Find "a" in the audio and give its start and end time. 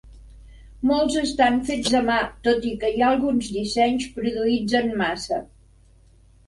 2.01-2.01